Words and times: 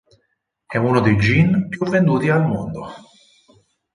È 0.65 0.77
uno 0.77 0.99
dei 0.99 1.15
gin 1.17 1.67
più 1.69 1.85
venduti 1.85 2.27
al 2.29 2.47
mondo. 2.47 2.91